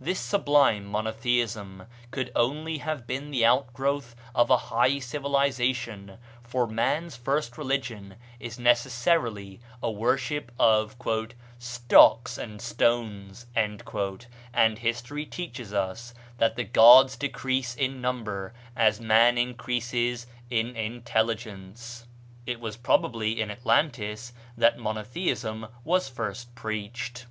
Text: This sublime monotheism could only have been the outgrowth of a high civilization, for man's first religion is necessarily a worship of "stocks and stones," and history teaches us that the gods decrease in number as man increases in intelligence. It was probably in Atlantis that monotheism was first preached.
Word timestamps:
This 0.00 0.18
sublime 0.18 0.86
monotheism 0.86 1.84
could 2.12 2.32
only 2.34 2.78
have 2.78 3.06
been 3.06 3.30
the 3.30 3.44
outgrowth 3.44 4.16
of 4.34 4.48
a 4.48 4.56
high 4.72 4.98
civilization, 5.00 6.16
for 6.42 6.66
man's 6.66 7.14
first 7.14 7.58
religion 7.58 8.14
is 8.38 8.58
necessarily 8.58 9.60
a 9.82 9.90
worship 9.90 10.50
of 10.58 10.96
"stocks 11.58 12.38
and 12.38 12.62
stones," 12.62 13.44
and 13.54 13.82
history 14.78 15.26
teaches 15.26 15.74
us 15.74 16.14
that 16.38 16.56
the 16.56 16.64
gods 16.64 17.16
decrease 17.18 17.74
in 17.76 18.00
number 18.00 18.54
as 18.74 18.98
man 18.98 19.36
increases 19.36 20.26
in 20.48 20.74
intelligence. 20.74 22.06
It 22.46 22.60
was 22.60 22.78
probably 22.78 23.38
in 23.38 23.50
Atlantis 23.50 24.32
that 24.56 24.78
monotheism 24.78 25.66
was 25.84 26.08
first 26.08 26.54
preached. 26.54 27.26